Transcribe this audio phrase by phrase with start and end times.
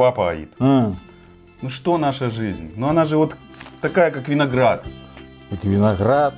[0.00, 0.50] Папа Аид.
[0.58, 0.94] А,
[1.60, 2.72] Ну что наша жизнь?
[2.74, 3.36] Ну она же вот
[3.82, 4.86] такая, как виноград.
[5.50, 6.32] это виноград.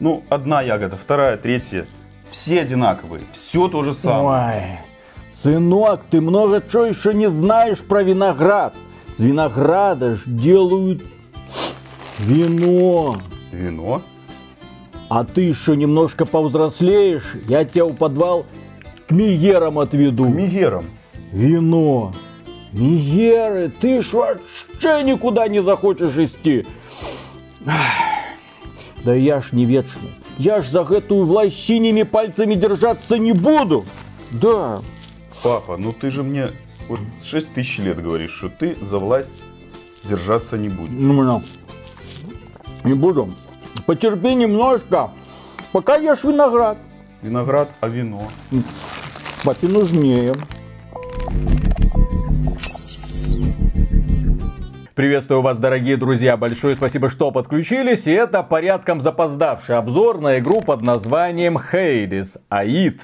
[0.00, 1.86] Ну, одна ягода, вторая, третья.
[2.28, 3.22] Все одинаковые.
[3.32, 4.80] Все то же самое.
[4.80, 8.74] Ой, сынок, ты много чего еще не знаешь про виноград.
[9.16, 11.04] Из винограда ж делают
[12.18, 13.14] вино.
[13.52, 14.02] Вино?
[15.08, 18.44] А ты еще немножко повзрослеешь, я тебя в подвал
[19.06, 20.26] к Миерам отведу.
[20.26, 20.86] Мигером.
[21.30, 22.12] Вино.
[22.72, 26.66] Миеры, ты ж вообще никуда не захочешь идти.
[29.04, 30.10] Да я ж не вечный.
[30.38, 33.84] Я ж за эту власть синими пальцами держаться не буду.
[34.30, 34.82] Да.
[35.42, 36.48] Папа, ну ты же мне
[36.88, 39.30] вот 6 тысяч лет говоришь, что ты за власть
[40.04, 40.90] держаться не будешь.
[40.90, 41.42] Ну, ну.
[42.84, 43.34] Не буду.
[43.86, 45.10] Потерпи немножко.
[45.72, 46.78] Пока ешь виноград.
[47.22, 48.30] Виноград, а вино?
[49.44, 50.34] Папе нужнее.
[54.94, 56.36] Приветствую вас, дорогие друзья.
[56.36, 58.06] Большое спасибо, что подключились.
[58.06, 63.00] И это порядком запоздавший обзор на игру под названием Hades Аид.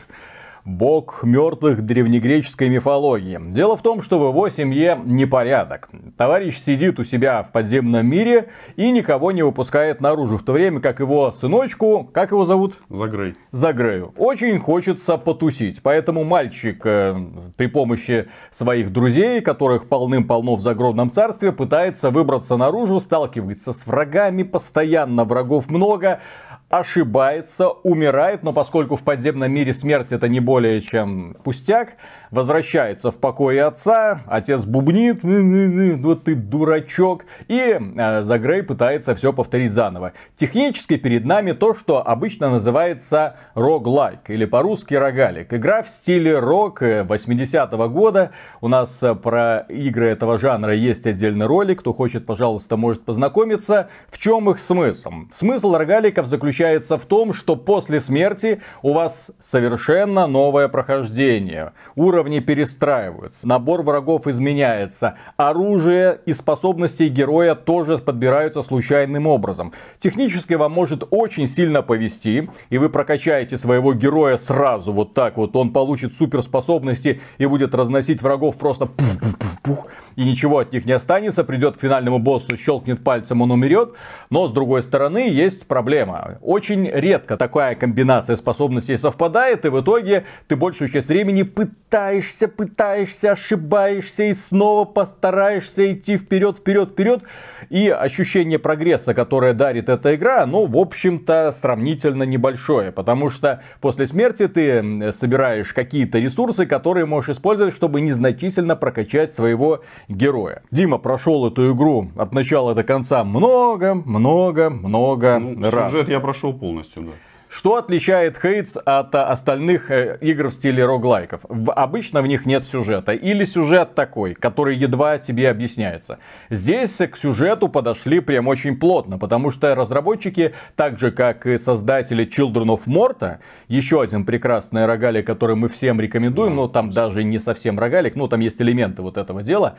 [0.68, 3.40] Бог мертвых древнегреческой мифологии.
[3.54, 5.88] Дело в том, что в его семье непорядок.
[6.18, 10.80] Товарищ сидит у себя в подземном мире и никого не выпускает наружу, в то время
[10.80, 12.74] как его сыночку, как его зовут?
[12.90, 13.34] Загрей.
[13.50, 14.12] Загрею.
[14.18, 15.80] Очень хочется потусить.
[15.82, 17.16] Поэтому мальчик э,
[17.56, 24.42] при помощи своих друзей, которых полным-полно в загробном царстве, пытается выбраться наружу, сталкивается с врагами,
[24.42, 26.20] постоянно врагов много,
[26.68, 31.94] ошибается, умирает, но поскольку в подземном мире смерть это не более чем пустяк,
[32.30, 39.32] возвращается в покое отца, отец бубнит, «Ну-ну-ну, вот ты дурачок, и э, Загрей пытается все
[39.32, 40.12] повторить заново.
[40.36, 45.52] Технически перед нами то, что обычно называется роглайк, или по-русски рогалик.
[45.52, 48.30] Игра в стиле рок 80-го года.
[48.60, 53.88] У нас э, про игры этого жанра есть отдельный ролик, кто хочет, пожалуйста, может познакомиться.
[54.10, 55.10] В чем их смысл?
[55.36, 61.72] Смысл рогаликов заключается в том, что после смерти у вас совершенно новое прохождение.
[62.18, 69.72] Уровни перестраиваются, набор врагов изменяется, оружие и способности героя тоже подбираются случайным образом.
[70.00, 75.54] Технически вам может очень сильно повести, и вы прокачаете своего героя сразу вот так вот.
[75.54, 79.86] Он получит суперспособности и будет разносить врагов просто пух-пух-пух,
[80.18, 81.44] и ничего от них не останется.
[81.44, 83.94] Придет к финальному боссу, щелкнет пальцем, он умрет.
[84.30, 86.38] Но с другой стороны есть проблема.
[86.42, 93.32] Очень редко такая комбинация способностей совпадает, и в итоге ты большую часть времени пытаешься, пытаешься,
[93.32, 97.22] ошибаешься и снова постараешься идти вперед, вперед, вперед.
[97.70, 102.90] И ощущение прогресса, которое дарит эта игра, ну, в общем-то, сравнительно небольшое.
[102.90, 109.82] Потому что после смерти ты собираешь какие-то ресурсы, которые можешь использовать, чтобы незначительно прокачать своего
[110.08, 110.62] героя.
[110.70, 115.90] Дима прошел эту игру от начала до конца много, много, много Ну, раз.
[115.90, 117.10] сюжет я прошел полностью, да.
[117.50, 121.40] Что отличает Хейтс от а, остальных э, игр в стиле роглайков?
[121.74, 123.12] Обычно в них нет сюжета.
[123.12, 126.18] Или сюжет такой, который едва тебе объясняется.
[126.50, 132.26] Здесь к сюжету подошли прям очень плотно, потому что разработчики, так же как и создатели
[132.28, 137.38] Children of Morta, еще один прекрасный рогалик, который мы всем рекомендуем, но там даже не
[137.38, 139.76] совсем рогалик, ну там есть элементы вот этого дела,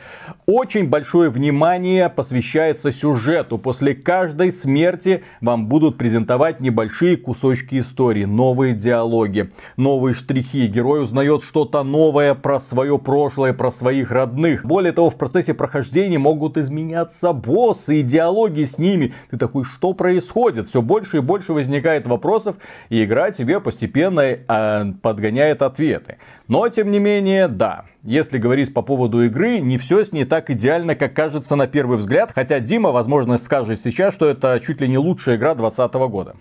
[0.47, 3.59] очень большое внимание посвящается сюжету.
[3.59, 10.67] После каждой смерти вам будут презентовать небольшие кусочки истории, новые диалоги, новые штрихи.
[10.67, 14.65] Герой узнает что-то новое про свое прошлое, про своих родных.
[14.65, 19.13] Более того, в процессе прохождения могут изменяться боссы и диалоги с ними.
[19.29, 20.67] Ты такой, что происходит?
[20.67, 22.55] Все больше и больше возникает вопросов,
[22.89, 26.17] и игра тебе постепенно э, подгоняет ответы.
[26.47, 30.49] Но, тем не менее, да, если говорить по поводу игры, не все с ней так
[30.49, 32.31] идеально, как кажется на первый взгляд.
[32.33, 36.35] Хотя Дима, возможно, скажет сейчас, что это чуть ли не лучшая игра 2020 года.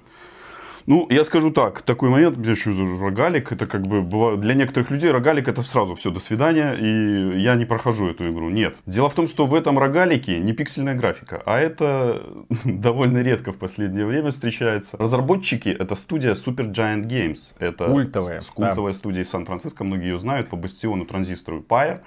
[0.88, 4.90] Ну, я скажу так, такой момент, я что, рогалик, это как бы, бывает, для некоторых
[4.90, 8.48] людей рогалик это сразу все, до свидания, и я не прохожу эту игру.
[8.48, 8.74] Нет.
[8.86, 12.22] Дело в том, что в этом рогалике не пиксельная графика, а это
[12.64, 14.96] довольно редко в последнее время встречается.
[14.96, 17.40] Разработчики это студия Super Giant Games.
[17.58, 21.98] Это Культовая, с- культовая студия из Сан-Франциско, многие ее знают по бастиону, транзистору Pyre.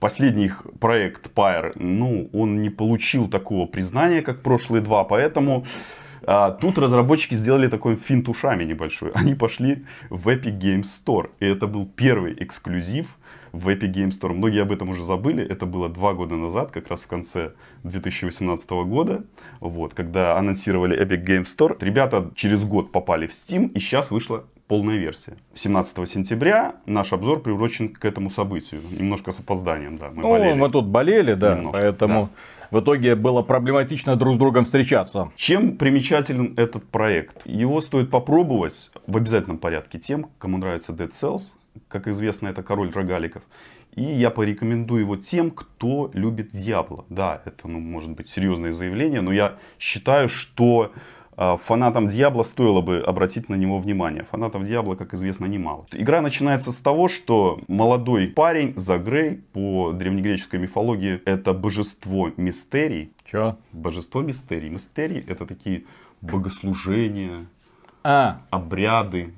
[0.00, 5.66] Последний их проект Pyre, ну, он не получил такого признания, как прошлые два, поэтому
[6.26, 9.10] а, тут разработчики сделали такой финт ушами небольшой.
[9.14, 11.30] Они пошли в Epic Games Store.
[11.40, 13.06] И это был первый эксклюзив
[13.52, 14.32] в Epic Game Store.
[14.32, 15.44] Многие об этом уже забыли.
[15.44, 17.52] Это было два года назад, как раз в конце
[17.84, 19.24] 2018 года,
[19.60, 21.76] вот, когда анонсировали Epic Game Store.
[21.80, 25.34] Ребята через год попали в Steam, и сейчас вышла полная версия.
[25.54, 28.80] 17 сентября наш обзор приурочен к этому событию.
[28.98, 30.10] Немножко с опозданием, да.
[30.10, 30.54] Мы, ну, болели.
[30.54, 32.22] мы тут болели, да, Немножко, поэтому...
[32.22, 32.28] Да.
[32.74, 35.30] В итоге было проблематично друг с другом встречаться.
[35.36, 37.40] Чем примечателен этот проект?
[37.46, 41.52] Его стоит попробовать в обязательном порядке тем, кому нравится Dead Cells.
[41.86, 43.44] Как известно, это король рогаликов.
[43.94, 47.04] И я порекомендую его тем, кто любит Диабло.
[47.08, 50.90] Да, это, ну, может быть, серьезное заявление, но я считаю, что
[51.36, 54.24] фанатам Диабло стоило бы обратить на него внимание.
[54.30, 55.86] Фанатов Диабло, как известно, немало.
[55.92, 63.12] Игра начинается с того, что молодой парень Загрей по древнегреческой мифологии это божество мистерий.
[63.30, 63.56] Че?
[63.72, 64.68] Божество мистерий.
[64.68, 65.84] Мистерии это такие
[66.20, 67.46] богослужения,
[68.02, 68.42] а.
[68.50, 69.34] обряды,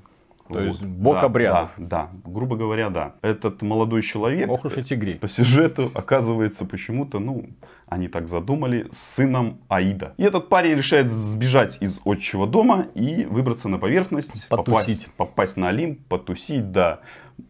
[0.48, 0.62] то вот.
[0.62, 1.70] есть бог да, обрядов.
[1.76, 3.14] Да, да, грубо говоря, да.
[3.22, 5.14] Этот молодой человек Ох уж эти гри.
[5.14, 7.46] по сюжету оказывается почему-то, ну,
[7.88, 10.14] они так задумали, сыном Аида.
[10.16, 15.69] И этот парень решает сбежать из отчего дома и выбраться на поверхность, попасть, попасть на
[15.69, 17.00] Олимп, потусить, да.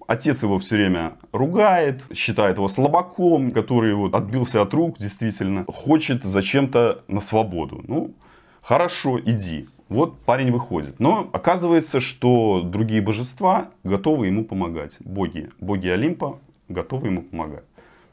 [0.06, 6.24] Отец его все время ругает, считает его слабаком, который вот отбился от рук, действительно, хочет
[6.24, 7.82] зачем-то на свободу.
[7.86, 8.14] Ну,
[8.62, 9.68] хорошо, иди.
[9.88, 10.98] Вот парень выходит.
[10.98, 14.96] Но оказывается, что другие божества готовы ему помогать.
[15.00, 17.64] Боги, боги Олимпа готовы ему помогать.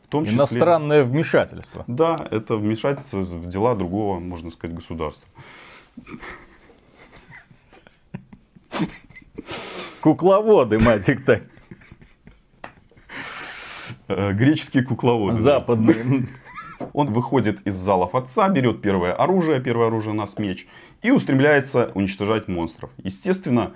[0.03, 0.37] В том числе...
[0.37, 1.83] Иностранное вмешательство.
[1.87, 5.27] Да, это вмешательство в дела другого, можно сказать, государства.
[10.01, 11.43] Кукловоды, мать их так.
[14.07, 15.41] Э, греческие кукловоды.
[15.41, 16.27] Западные.
[16.93, 20.67] Он выходит из залов отца, берет первое оружие, первое оружие у нас меч,
[21.01, 22.89] и устремляется уничтожать монстров.
[22.97, 23.73] Естественно,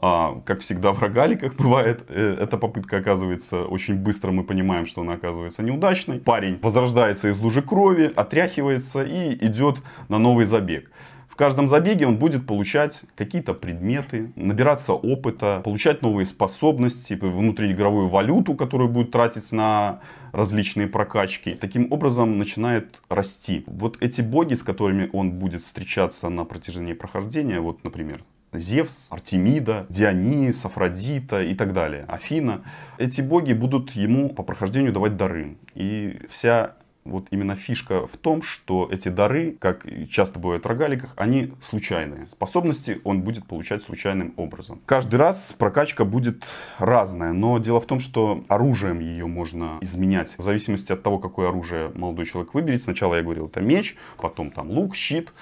[0.00, 5.00] а, как всегда в рогаликах бывает, э, эта попытка оказывается очень быстро, мы понимаем, что
[5.00, 6.20] она оказывается неудачной.
[6.20, 9.78] Парень возрождается из лужи крови, отряхивается и идет
[10.08, 10.90] на новый забег
[11.38, 18.90] каждом забеге он будет получать какие-то предметы, набираться опыта, получать новые способности, внутриигровую валюту, которую
[18.90, 20.00] будет тратить на
[20.32, 21.54] различные прокачки.
[21.54, 23.62] Таким образом начинает расти.
[23.66, 29.86] Вот эти боги, с которыми он будет встречаться на протяжении прохождения, вот, например, Зевс, Артемида,
[29.88, 32.62] Дионис, Афродита и так далее, Афина.
[32.96, 35.56] Эти боги будут ему по прохождению давать дары.
[35.74, 36.74] И вся
[37.08, 42.26] вот именно фишка в том, что эти дары, как часто бывает в рогаликах, они случайные.
[42.26, 44.80] Способности он будет получать случайным образом.
[44.86, 46.44] Каждый раз прокачка будет
[46.78, 51.48] разная, но дело в том, что оружием ее можно изменять в зависимости от того, какое
[51.48, 52.82] оружие молодой человек выберет.
[52.82, 55.32] Сначала я говорил, это меч, потом там лук, щит,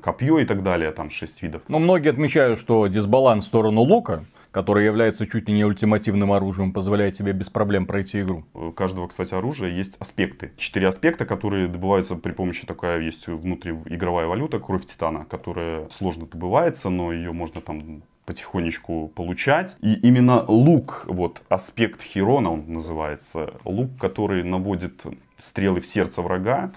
[0.00, 1.62] копье и так далее, там шесть видов.
[1.68, 4.24] Но многие отмечают, что дисбаланс в сторону лука
[4.54, 8.44] который является чуть ли не ультимативным оружием, позволяет тебе без проблем пройти игру.
[8.54, 10.52] У каждого, кстати, оружия есть аспекты.
[10.56, 16.88] Четыре аспекта, которые добываются при помощи такая есть внутриигровая валюта, кровь титана, которая сложно добывается,
[16.88, 19.76] но ее можно там потихонечку получать.
[19.80, 25.02] И именно лук, вот аспект Хирона он называется, лук, который наводит
[25.36, 26.70] стрелы в сердце врага,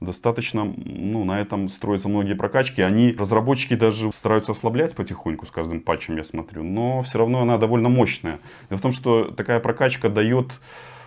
[0.00, 2.82] достаточно, ну, на этом строятся многие прокачки.
[2.82, 6.62] Они, разработчики даже стараются ослаблять потихоньку с каждым патчем, я смотрю.
[6.62, 8.40] Но все равно она довольно мощная.
[8.68, 10.52] Дело в том, что такая прокачка дает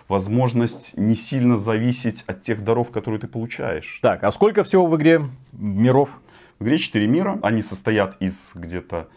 [0.08, 3.98] возможность не сильно зависеть от тех даров, которые ты получаешь.
[4.02, 6.10] Так, а сколько всего в игре миров?
[6.58, 7.38] В игре 4 мира.
[7.42, 9.08] Они состоят из где-то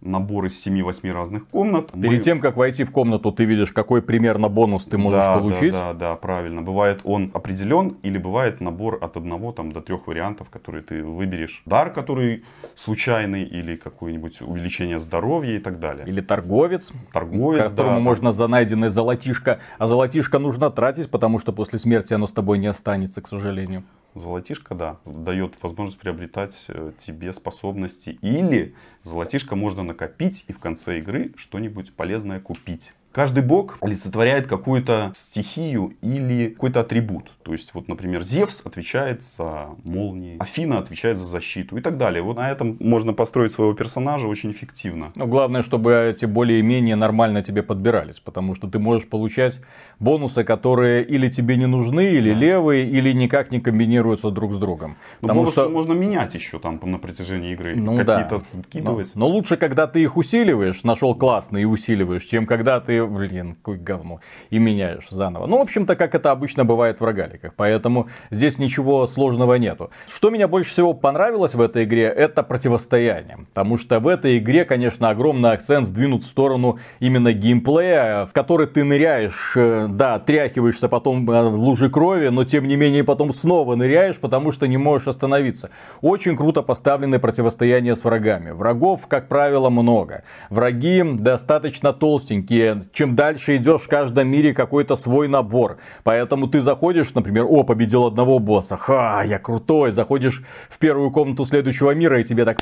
[0.00, 1.92] набор из 7-8 разных комнат.
[1.92, 2.18] Перед Мы...
[2.18, 5.72] тем, как войти в комнату, ты видишь, какой примерно бонус ты можешь да, получить.
[5.72, 6.62] Да, да, да, правильно.
[6.62, 11.62] Бывает он определен, или бывает набор от одного там, до трех вариантов, которые ты выберешь.
[11.66, 16.06] Дар, который случайный, или какое-нибудь увеличение здоровья и так далее.
[16.06, 19.60] Или торговец, торговец которому да, можно за найденное золотишко.
[19.78, 23.84] А золотишко нужно тратить, потому что после смерти оно с тобой не останется, к сожалению.
[24.16, 28.18] Золотишко, да, дает возможность приобретать э, тебе способности.
[28.22, 32.94] Или золотишко можно накопить и в конце игры что-нибудь полезное купить.
[33.16, 37.32] Каждый бог олицетворяет какую-то стихию или какой-то атрибут.
[37.44, 42.22] То есть, вот, например, Зевс отвечает за молнии, Афина отвечает за защиту и так далее.
[42.22, 45.12] Вот на этом можно построить своего персонажа очень эффективно.
[45.14, 49.62] Но главное, чтобы эти более-менее нормально тебе подбирались, потому что ты можешь получать
[49.98, 52.38] бонусы, которые или тебе не нужны, или да.
[52.38, 54.98] левые, или никак не комбинируются друг с другом.
[55.22, 58.38] Но потому что можно менять еще там на протяжении игры, ну, какие-то да.
[58.38, 59.12] скидывать.
[59.14, 63.54] Но, но лучше, когда ты их усиливаешь, нашел классные и усиливаешь, чем когда ты блин,
[63.54, 64.20] какое говно,
[64.50, 65.46] и меняешь заново.
[65.46, 69.90] Ну, в общем-то, как это обычно бывает в рогаликах, поэтому здесь ничего сложного нету.
[70.12, 74.64] Что меня больше всего понравилось в этой игре, это противостояние, потому что в этой игре,
[74.64, 80.88] конечно, огромный акцент сдвинут в сторону именно геймплея, в который ты ныряешь, э, да, тряхиваешься
[80.88, 84.76] потом э, в луже крови, но тем не менее потом снова ныряешь, потому что не
[84.76, 85.70] можешь остановиться.
[86.00, 88.50] Очень круто поставлены противостояния с врагами.
[88.50, 90.22] Врагов, как правило, много.
[90.50, 92.84] Враги достаточно толстенькие.
[92.96, 95.76] Чем дальше идешь в каждом мире какой-то свой набор.
[96.02, 98.78] Поэтому ты заходишь, например, о, победил одного босса.
[98.78, 99.92] Ха, я крутой.
[99.92, 102.56] Заходишь в первую комнату следующего мира и тебе так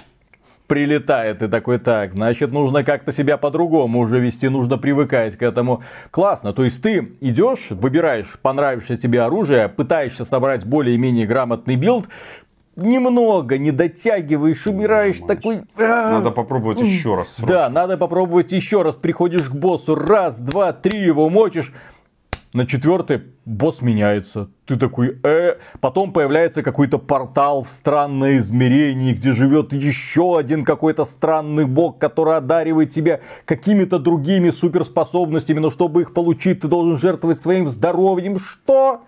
[0.67, 5.83] прилетает и такой, так, значит, нужно как-то себя по-другому уже вести, нужно привыкать к этому.
[6.11, 12.07] Классно, то есть ты идешь, выбираешь понравившееся тебе оружие, пытаешься собрать более-менее грамотный билд,
[12.77, 15.63] немного не дотягиваешь, убираешь такой...
[15.77, 16.11] «А».
[16.13, 17.35] Надо попробовать еще раз.
[17.35, 17.55] Срочно.
[17.55, 18.97] Да, надо попробовать еще раз.
[18.97, 21.73] Приходишь к боссу, раз, два, три его мочишь.
[22.53, 24.49] На четвертый босс меняется.
[24.67, 31.05] Ты такой, э, потом появляется какой-то портал в странное измерение, где живет еще один какой-то
[31.05, 37.39] странный бог, который одаривает тебя какими-то другими суперспособностями, но чтобы их получить, ты должен жертвовать
[37.39, 38.39] своим здоровьем.
[38.39, 39.03] Что?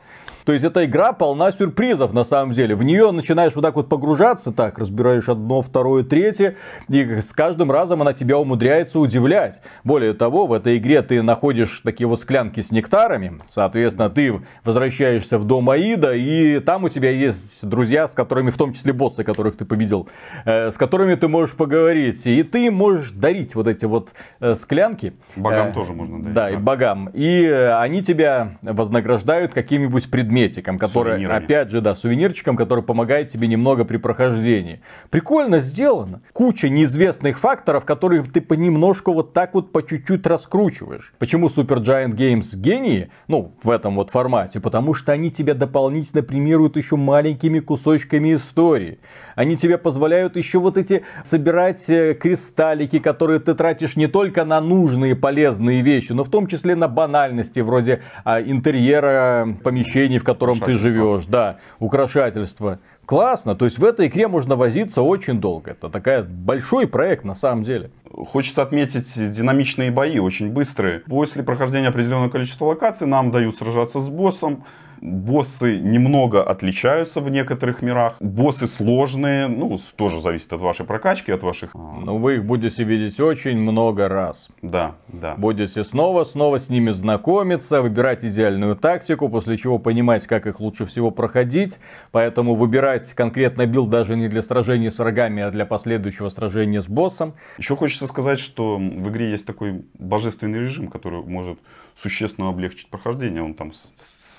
[0.47, 2.77] То есть эта игра полна сюрпризов на самом деле.
[2.77, 6.55] В нее начинаешь вот так вот погружаться, так, разбираешь одно, второе, третье,
[6.89, 9.61] и с каждым разом она тебя умудряется удивлять.
[9.83, 14.26] Более того, в этой игре ты находишь такие вот склянки с нектарами, соответственно, ты
[14.65, 18.93] возвращаешься в дом Аида, и там у тебя есть друзья, с которыми, в том числе
[18.93, 20.09] боссы, которых ты победил,
[20.45, 25.15] э, с которыми ты можешь поговорить, и ты можешь дарить вот эти вот э, склянки.
[25.35, 26.35] Богам э, тоже можно дарить.
[26.35, 27.11] Да, да, и богам.
[27.13, 33.49] И они тебя вознаграждают какими-нибудь предметами предметиком, который, опять же, да, сувенирчиком, который помогает тебе
[33.49, 34.81] немного при прохождении.
[35.11, 36.21] Прикольно сделано.
[36.33, 41.13] Куча неизвестных факторов, которые ты понемножку вот так вот по чуть-чуть раскручиваешь.
[41.19, 43.11] Почему Super Giant Games гении?
[43.29, 44.61] Ну, в этом вот формате.
[44.61, 48.99] Потому что они тебя дополнительно премируют еще маленькими кусочками истории.
[49.35, 54.63] Они тебе позволяют еще вот эти собирать э, кристаллики, которые ты тратишь не только на
[54.63, 60.61] нужные полезные вещи, но в том числе на банальности, вроде а, интерьера помещений, в котором
[60.61, 62.79] ты живешь, да, украшательства.
[63.07, 65.71] Классно, то есть в этой игре можно возиться очень долго.
[65.71, 67.91] Это такая большой проект на самом деле.
[68.13, 71.01] Хочется отметить динамичные бои, очень быстрые.
[71.01, 74.65] После прохождения определенного количества локаций нам дают сражаться с боссом.
[75.07, 78.17] Боссы немного отличаются в некоторых мирах.
[78.19, 81.71] Боссы сложные, ну, тоже зависит от вашей прокачки, от ваших...
[81.75, 84.49] А, Но вы их будете видеть очень много раз.
[84.63, 85.37] Да, да.
[85.37, 91.13] Будете снова-снова с ними знакомиться, выбирать идеальную тактику, после чего понимать, как их лучше всего
[91.13, 91.79] проходить.
[92.11, 96.89] Поэтому выбирать конкретно билд даже не для сражения с врагами, а для последующего сражения с
[96.89, 97.35] боссом.
[97.59, 101.61] Еще хочется сказать, что в игре есть такой божественный режим, который может
[101.97, 103.41] существенно облегчить прохождение.
[103.41, 103.71] Он там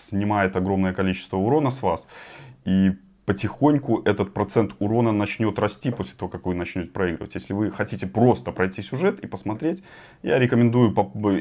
[0.10, 2.08] снимает огромное количество урона с вас.
[2.66, 2.94] И
[3.28, 7.36] потихоньку этот процент урона начнет расти после того, как вы начнете проигрывать.
[7.36, 9.84] Если вы хотите просто пройти сюжет и посмотреть,
[10.24, 10.92] я рекомендую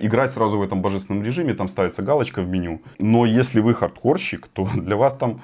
[0.03, 2.83] играть сразу в этом божественном режиме, там ставится галочка в меню.
[2.99, 5.41] Но если вы хардкорщик, то для вас там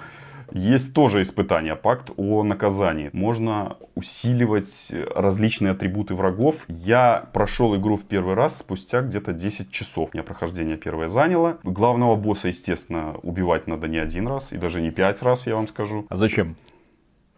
[0.53, 3.11] есть тоже испытание, пакт о наказании.
[3.13, 6.65] Можно усиливать различные атрибуты врагов.
[6.69, 10.11] Я прошел игру в первый раз спустя где-то 10 часов.
[10.13, 11.59] У меня прохождение первое заняло.
[11.63, 15.69] Главного босса, естественно, убивать надо не один раз, и даже не пять раз, я вам
[15.69, 16.07] скажу.
[16.09, 16.57] А зачем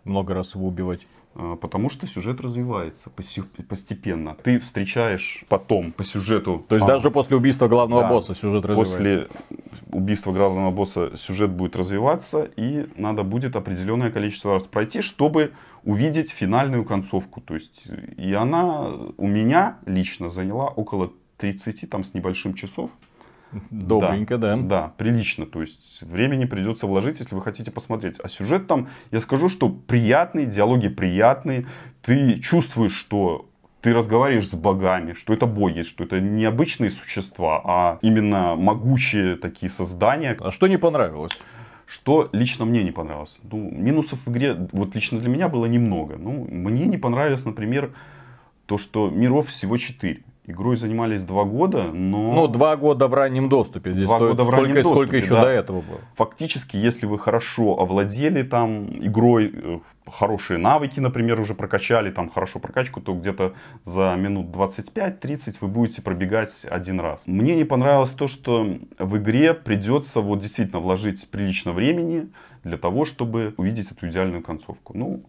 [0.05, 1.07] много раз его убивать?
[1.37, 4.37] А, потому что сюжет развивается постепенно.
[4.43, 6.65] Ты встречаешь потом по сюжету.
[6.69, 8.97] То есть а, даже после убийства главного да, босса сюжет развивается.
[8.97, 9.29] После
[9.91, 16.31] убийства главного босса сюжет будет развиваться, и надо будет определенное количество раз пройти, чтобы увидеть
[16.31, 17.41] финальную концовку.
[17.41, 22.91] То есть, и она у меня лично заняла около 30 там с небольшим часов.
[23.71, 24.63] Добренько, да, да.
[24.63, 25.47] Да, прилично.
[25.47, 28.19] То есть времени придется вложить, если вы хотите посмотреть.
[28.23, 31.67] А сюжет там, я скажу, что приятный, диалоги приятные.
[32.03, 33.49] Ты чувствуешь, что
[33.81, 39.37] ты разговариваешь с богами, что это боги, что это не обычные существа, а именно могучие
[39.37, 40.37] такие создания.
[40.41, 41.33] А что не понравилось?
[41.87, 43.41] Что лично мне не понравилось?
[43.43, 46.17] Ну, минусов в игре, вот лично для меня было немного.
[46.17, 47.93] Ну, мне не понравилось, например,
[48.65, 50.23] то, что миров всего четыре.
[50.47, 52.35] Игрой занимались два года, но...
[52.35, 53.93] Ну, два года в раннем доступе.
[53.93, 55.41] Здесь два года в раннем сколько, доступе, сколько еще да.
[55.43, 56.01] до этого было?
[56.17, 62.59] Фактически, если вы хорошо овладели там игрой, э, хорошие навыки, например, уже прокачали, там хорошо
[62.59, 67.27] прокачку, то где-то за минут 25-30 вы будете пробегать один раз.
[67.27, 68.67] Мне не понравилось то, что
[68.99, 72.29] в игре придется вот действительно вложить прилично времени
[72.65, 74.93] для того, чтобы увидеть эту идеальную концовку.
[74.95, 75.25] Ну,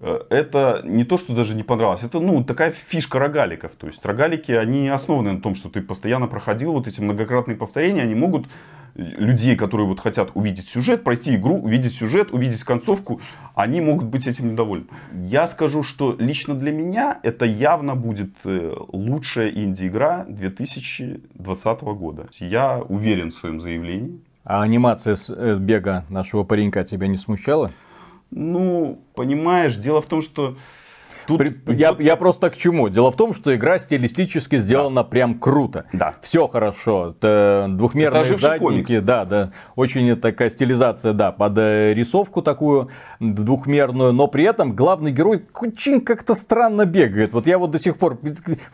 [0.00, 3.72] это не то, что даже не понравилось, это ну такая фишка рогаликов.
[3.72, 8.02] То есть рогалики, они основаны на том, что ты постоянно проходил вот эти многократные повторения,
[8.02, 8.46] они могут
[8.94, 13.20] людей, которые вот хотят увидеть сюжет, пройти игру, увидеть сюжет, увидеть концовку,
[13.54, 14.86] они могут быть этим недовольны.
[15.12, 22.28] Я скажу, что лично для меня это явно будет э, лучшая инди-игра 2020 года.
[22.38, 24.20] Я уверен в своем заявлении.
[24.44, 27.70] А анимация с э, бега нашего паренька тебя не смущала?
[28.30, 30.56] Ну, понимаешь, дело в том, что
[31.38, 32.88] Тут я, я просто к чему?
[32.88, 35.04] Дело в том, что игра стилистически сделана да.
[35.04, 35.84] прям круто.
[35.92, 36.14] Да.
[36.22, 37.14] Все хорошо.
[37.18, 38.60] Это двухмерные Это задники.
[38.60, 39.04] Комикс.
[39.04, 39.52] Да, да.
[39.76, 42.88] Очень такая стилизация, да, под э, рисовку такую
[43.20, 44.12] двухмерную.
[44.12, 47.32] Но при этом главный герой очень как-то странно бегает.
[47.32, 48.18] Вот я вот до сих пор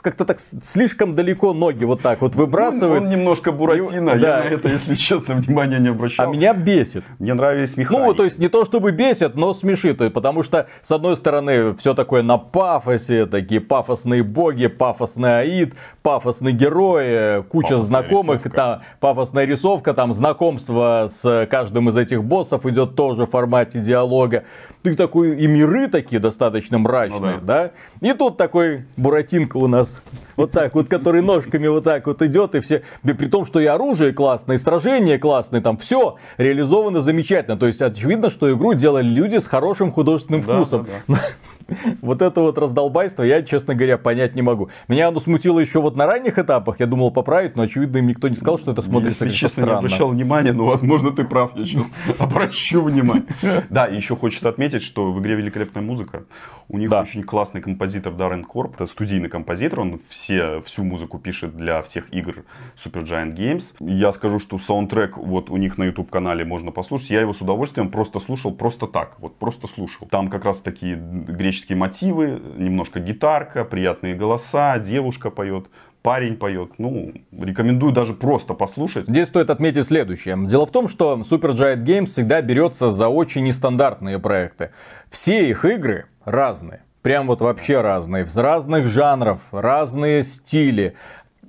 [0.00, 3.02] как-то так слишком далеко ноги вот так вот выбрасывает.
[3.02, 4.10] Он, он немножко буратино.
[4.10, 4.38] И, да.
[4.38, 6.28] Я на это, если честно, внимания не обращал.
[6.28, 7.04] А меня бесит.
[7.18, 8.06] Мне нравились механики.
[8.06, 9.98] Ну, то есть не то чтобы бесит, но смешит.
[10.12, 16.52] Потому что, с одной стороны, все такое на пафосе, такие пафосные боги, пафосный аид, пафосный
[16.52, 18.56] герой, куча пафосная знакомых, рисовка.
[18.56, 24.44] там пафосная рисовка, там знакомство с каждым из этих боссов идет тоже в формате диалога.
[24.82, 27.70] Ты такой, и миры такие достаточно мрачные, ну, да.
[28.00, 28.08] да?
[28.08, 30.00] И тут такой Буратинка у нас,
[30.36, 33.66] вот так вот, который ножками вот так вот идет, и все, при том, что и
[33.66, 37.56] оружие классное, и сражение классное, там все реализовано замечательно.
[37.56, 40.86] То есть очевидно, что игру делали люди с хорошим художественным вкусом.
[41.08, 41.20] Да, да.
[42.00, 44.70] Вот это вот раздолбайство я, честно говоря, понять не могу.
[44.88, 46.80] Меня оно смутило еще вот на ранних этапах.
[46.80, 49.80] Я думал поправить, но очевидно им никто не сказал, что это смотрится Если честно, странно.
[49.80, 51.56] не обращал внимания, но возможно ты прав.
[51.56, 53.26] Я сейчас обращу внимание.
[53.70, 56.24] Да, и еще хочется отметить, что в игре великолепная музыка.
[56.68, 57.02] У них да.
[57.02, 58.74] очень классный композитор Даррен Корп.
[58.74, 59.80] Это студийный композитор.
[59.80, 62.44] Он все, всю музыку пишет для всех игр
[62.82, 63.74] Super Giant Games.
[63.80, 67.10] Я скажу, что саундтрек вот у них на YouTube канале можно послушать.
[67.10, 69.16] Я его с удовольствием просто слушал просто так.
[69.18, 70.06] Вот просто слушал.
[70.08, 75.66] Там как раз такие греческие греческие мотивы, немножко гитарка, приятные голоса, девушка поет
[76.02, 76.78] парень поет.
[76.78, 79.08] Ну, рекомендую даже просто послушать.
[79.08, 80.36] Здесь стоит отметить следующее.
[80.46, 84.70] Дело в том, что Supergiant Games всегда берется за очень нестандартные проекты.
[85.10, 86.82] Все их игры разные.
[87.02, 88.24] Прям вот вообще разные.
[88.32, 90.94] Разных жанров, разные стили.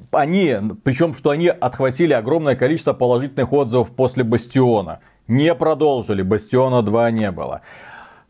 [0.10, 5.02] Они, причем, что они отхватили огромное количество положительных отзывов после Бастиона.
[5.28, 7.62] Не продолжили, Бастиона 2 не было.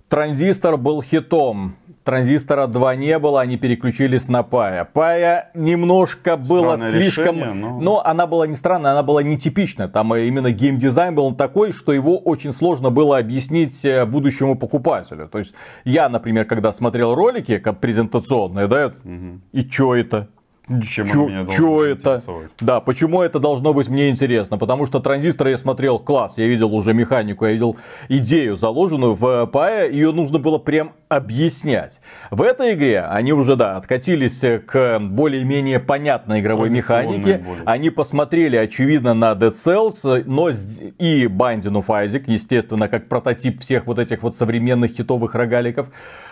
[0.09, 1.75] Транзистор был хитом.
[2.05, 4.85] Транзистора 2 не было, они переключились на Пая.
[4.85, 7.35] Пая немножко было Странное слишком...
[7.35, 7.79] Решение, но...
[7.81, 9.89] но она была не странная, она была нетипичная.
[9.89, 15.27] Там именно геймдизайн был такой, что его очень сложно было объяснить э, будущему покупателю.
[15.27, 19.41] То есть я, например, когда смотрел ролики как презентационные, да, угу.
[19.51, 20.29] и чё это?
[20.67, 22.21] Чем чё, меня чё это?
[22.59, 24.57] Да, почему это должно быть мне интересно?
[24.57, 27.77] Потому что транзистор я смотрел класс, я видел уже механику, я видел
[28.09, 31.99] идею заложенную в PAE, ее нужно было прям объяснять.
[32.31, 37.37] В этой игре они уже, да, откатились к более-менее понятной игровой механике.
[37.37, 37.63] Более.
[37.65, 43.87] Они посмотрели, очевидно, на Dead Cells, но и Binding of Isaac, естественно, как прототип всех
[43.87, 45.87] вот этих вот современных хитовых рогаликов.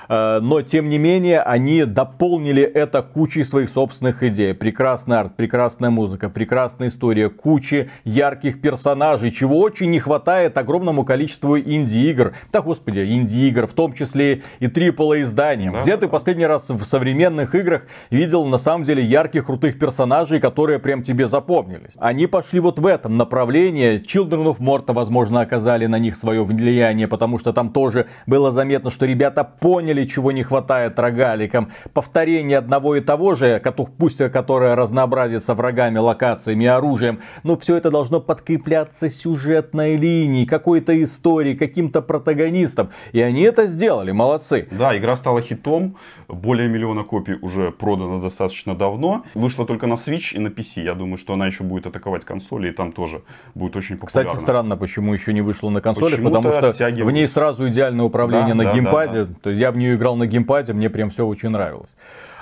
[0.09, 4.53] Э, но тем не менее они дополнили это кучей своих собственных идей.
[4.53, 11.57] Прекрасный арт, прекрасная музыка, прекрасная история, куча ярких персонажей, чего очень не хватает огромному количеству
[11.59, 12.33] инди-игр.
[12.51, 15.73] Да, господи, инди-игр, в том числе и AAA изданиям.
[15.73, 19.79] Да, Где да, ты последний раз в современных играх видел на самом деле ярких, крутых
[19.79, 21.91] персонажей, которые прям тебе запомнились?
[21.97, 24.01] Они пошли вот в этом направлении.
[24.01, 28.91] Children of Morta, возможно, оказали на них свое влияние, потому что там тоже было заметно,
[28.91, 31.71] что ребята поняли, поняли, чего не хватает рогаликам.
[31.93, 33.61] Повторение одного и того же,
[33.97, 41.55] пусть которое разнообразится врагами, локациями, оружием, но все это должно подкрепляться сюжетной линией, какой-то историей,
[41.55, 42.89] каким-то протагонистом.
[43.13, 44.67] И они это сделали, молодцы.
[44.71, 45.95] Да, игра стала хитом,
[46.27, 49.23] более миллиона копий уже продано достаточно давно.
[49.33, 50.83] Вышла только на Switch и на PC.
[50.83, 53.21] Я думаю, что она еще будет атаковать консоли, и там тоже
[53.53, 54.29] будет очень популярна.
[54.29, 58.55] Кстати, странно, почему еще не вышла на консоли, потому что в ней сразу идеальное управление
[58.55, 59.23] да, на да, геймпаде.
[59.23, 59.35] Да, да.
[59.41, 61.91] То есть я в нее играл на геймпаде, мне прям все очень нравилось.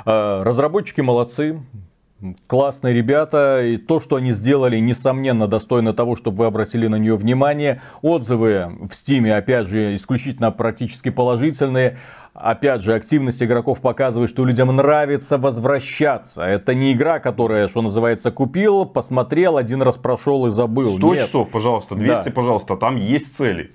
[0.06, 1.60] А, разработчики молодцы,
[2.48, 7.16] классные ребята, и то, что они сделали, несомненно, достойно того, чтобы вы обратили на нее
[7.16, 7.82] внимание.
[8.02, 11.98] Отзывы в Стиме, опять же, исключительно практически положительные.
[12.34, 16.42] Опять же, активность игроков показывает, что людям нравится возвращаться.
[16.44, 20.98] Это не игра, которая, что называется, купил, посмотрел, один раз прошел и забыл.
[20.98, 21.26] 100 Нет.
[21.26, 22.32] часов, пожалуйста, 200, да.
[22.32, 23.72] пожалуйста, там есть цели.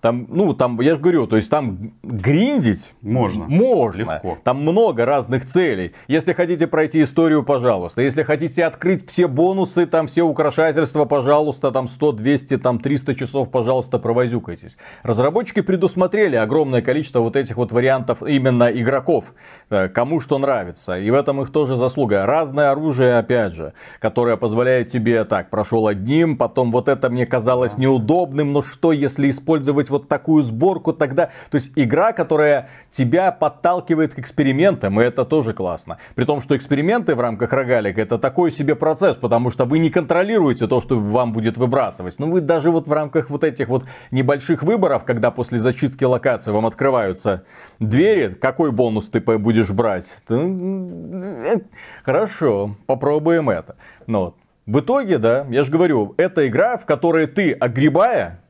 [0.00, 3.46] Там, ну, там, я же говорю, то есть там гриндить Можно.
[3.46, 4.14] Можно.
[4.14, 4.38] Легко.
[4.44, 5.92] Там много разных целей.
[6.08, 8.00] Если хотите пройти историю, пожалуйста.
[8.00, 13.50] Если хотите открыть все бонусы, там все украшательства, пожалуйста, там 100, 200, там 300 часов,
[13.50, 14.76] пожалуйста, провозюкайтесь.
[15.02, 19.26] Разработчики предусмотрели огромное количество вот этих вот вариантов именно игроков.
[19.68, 20.98] Э, Кому что нравится.
[20.98, 22.24] И в этом их тоже заслуга.
[22.24, 27.76] Разное оружие, опять же, которое позволяет тебе так, прошел одним, потом вот это мне казалось
[27.76, 31.30] неудобным, но что если использовать вот такую сборку тогда?
[31.50, 35.98] То есть игра, которая тебя подталкивает к экспериментам, и это тоже классно.
[36.14, 39.90] При том, что эксперименты в рамках рогалика это такой себе процесс, потому что вы не
[39.90, 42.18] контролируете то, что вам будет выбрасывать.
[42.18, 46.50] Но вы даже вот в рамках вот этих вот небольших выборов, когда после зачистки локации
[46.50, 47.44] вам открываются
[47.78, 50.16] двери, какой бонус ты будешь брать?
[50.28, 51.56] Э,
[52.04, 53.76] Хорошо, попробуем это.
[54.06, 54.34] Но вот.
[54.66, 58.40] в итоге, да, я же говорю, это игра, в которой ты, огребая,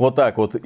[0.00, 0.56] вот так вот.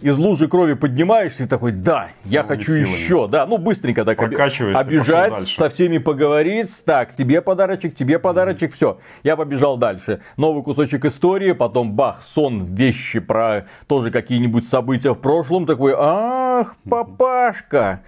[0.00, 2.94] Из лужи крови поднимаешься и такой, да, я новыми хочу силами.
[2.94, 8.98] еще, да, ну быстренько так обижать, со всеми поговорить, так, тебе подарочек, тебе подарочек, все,
[9.24, 10.20] я побежал дальше.
[10.36, 16.76] Новый кусочек истории, потом бах, сон, вещи про тоже какие-нибудь события в прошлом, такой, ах,
[16.88, 18.02] папашка,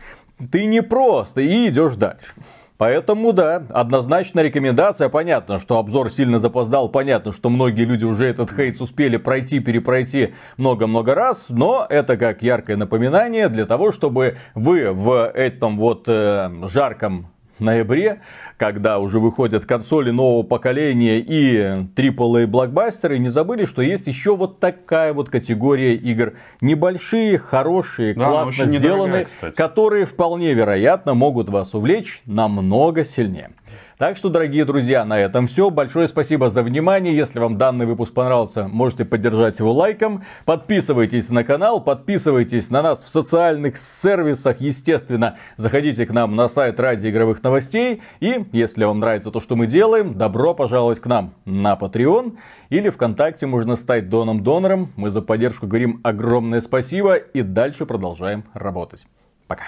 [0.52, 2.34] ты не просто, и идешь дальше.
[2.78, 5.08] Поэтому, да, однозначно рекомендация.
[5.08, 6.88] Понятно, что обзор сильно запоздал.
[6.88, 11.46] Понятно, что многие люди уже этот хейт успели пройти, перепройти много-много раз.
[11.48, 17.26] Но это как яркое напоминание для того, чтобы вы в этом вот э, жарком
[17.60, 18.20] ноябре,
[18.56, 21.56] когда уже выходят консоли нового поколения и
[21.94, 26.34] AAA блокбастеры, не забыли, что есть еще вот такая вот категория игр.
[26.60, 33.50] Небольшие, хорошие, Да, классно сделанные, которые вполне вероятно могут вас увлечь намного сильнее.
[33.98, 35.70] Так что, дорогие друзья, на этом все.
[35.70, 37.16] Большое спасибо за внимание.
[37.16, 40.22] Если вам данный выпуск понравился, можете поддержать его лайком.
[40.44, 44.60] Подписывайтесь на канал, подписывайтесь на нас в социальных сервисах.
[44.60, 48.00] Естественно, заходите к нам на сайт ради игровых новостей.
[48.20, 52.38] И, если вам нравится то, что мы делаем, добро пожаловать к нам на Patreon.
[52.70, 54.92] Или ВКонтакте можно стать доном-донором.
[54.94, 59.04] Мы за поддержку говорим огромное спасибо и дальше продолжаем работать.
[59.48, 59.64] Пока.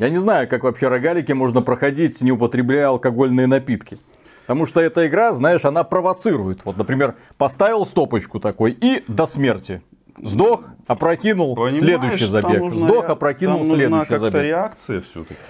[0.00, 3.98] Я не знаю, как вообще рогалики можно проходить, не употребляя алкогольные напитки.
[4.46, 6.64] Потому что эта игра, знаешь, она провоцирует.
[6.64, 9.82] Вот, например, поставил стопочку такой и до смерти.
[10.22, 12.60] Сдох, опрокинул, Понимаешь, следующий забег.
[12.60, 14.42] нужна Сдох, опрокинул, там следующий как-то забег.
[14.42, 15.40] реакция все-таки.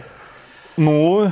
[0.76, 1.30] Ну,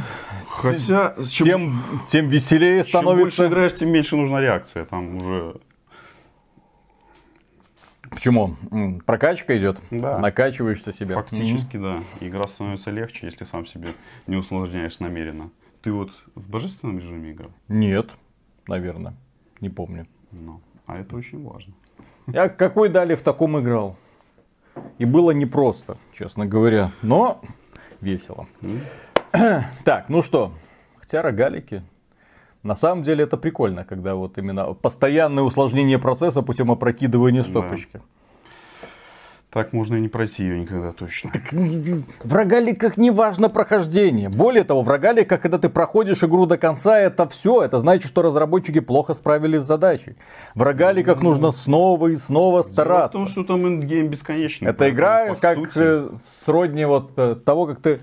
[0.49, 3.47] Хотя, чем, тем, тем веселее чем больше становится.
[3.49, 4.85] играешь, тем меньше нужна реакция.
[4.85, 5.55] Там уже
[8.11, 8.57] Почему?
[9.07, 10.19] Прокачка идет, Да.
[10.19, 11.17] накачиваешься себя.
[11.17, 12.01] фактически, да.
[12.21, 13.95] Игра становится легче, если сам себе
[14.27, 15.51] не усложняешь намеренно.
[15.83, 17.51] Ты вот в божественном режиме играл?
[17.69, 18.11] Нет,
[18.67, 19.15] наверное,
[19.61, 20.07] не помню.
[20.33, 21.73] Ну, а это очень важно.
[22.27, 23.97] Я какой дали в таком играл.
[24.99, 27.41] И было непросто, честно говоря, но
[28.01, 28.47] весело.
[29.85, 30.53] Так, ну что,
[30.97, 31.83] хотя рогалики,
[32.69, 38.01] на самом деле это прикольно, когда вот именно постоянное усложнение процесса путем опрокидывания стопочки.
[39.51, 41.31] Так можно и не пройти ее никогда точно.
[42.23, 44.29] В рогаликах не важно прохождение.
[44.29, 47.63] Более того, в рогаликах, когда ты проходишь игру до конца, это все.
[47.63, 50.17] Это значит, что разработчики плохо справились с задачей.
[50.55, 53.19] В рогаликах нужно снова и снова Дело в стараться.
[53.19, 54.69] том, что там эндгейм бесконечный.
[54.69, 56.11] Это игра как сути, э,
[56.45, 58.01] сродни вот э, того, как ты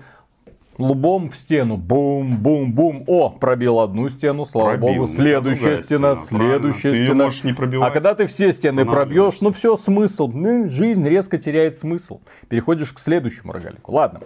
[0.78, 6.38] лбом в стену, бум-бум-бум, о, пробил одну стену, слава Пробил, богу, ну, следующая стена, стена,
[6.38, 6.58] правильно.
[6.60, 7.24] следующая Ты её стена.
[7.24, 11.38] можешь не пробивать, а когда ты все стены пробьешь, ну все, смысл, ну, жизнь резко
[11.38, 12.20] теряет смысл.
[12.48, 13.92] Переходишь к следующему рогалику.
[13.92, 14.20] Ладно,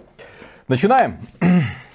[0.67, 1.17] начинаем.